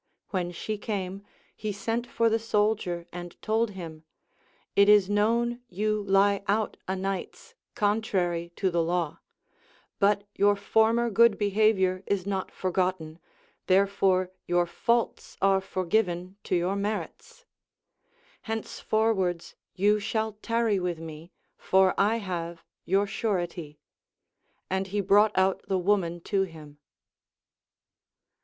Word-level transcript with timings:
When 0.29 0.51
she 0.51 0.79
came, 0.79 1.21
he 1.55 1.71
sent 1.71 2.07
for 2.07 2.27
the 2.27 2.39
soldier 2.39 3.05
and 3.11 3.39
told 3.39 3.69
him: 3.77 4.03
It 4.75 4.89
is 4.89 5.11
known 5.11 5.61
you 5.69 6.01
lie 6.01 6.41
out 6.47 6.75
a 6.87 6.95
nights, 6.95 7.53
contrary 7.75 8.51
to 8.55 8.71
the 8.71 8.81
law; 8.81 9.19
but 9.99 10.23
your 10.33 10.55
former 10.55 11.11
good 11.11 11.37
be 11.37 11.51
havior 11.51 12.01
is 12.07 12.25
not 12.25 12.49
forgotten, 12.49 13.19
therefore 13.67 14.31
your 14.47 14.65
faults 14.65 15.37
are 15.39 15.61
forgiven 15.61 16.35
to 16.45 16.55
your 16.55 16.75
merits. 16.75 17.45
Henceforwards 18.47 19.53
you 19.75 19.99
shall 19.99 20.31
tarry 20.41 20.77
Avith 20.79 20.97
me, 20.97 21.31
for 21.59 21.93
I 21.95 22.15
have 22.15 22.63
your 22.85 23.05
surety. 23.05 23.77
And 24.67 24.87
he 24.87 24.99
brought 24.99 25.37
out 25.37 25.61
the 25.67 25.77
woman 25.77 26.21
to 26.21 26.41
him. 26.41 26.79